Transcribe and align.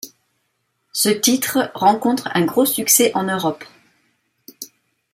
Ce 0.93 1.09
titre 1.09 1.69
rencontre 1.75 2.27
un 2.33 2.43
gros 2.43 2.65
succès 2.65 3.11
en 3.13 3.21
Europe. 3.25 3.63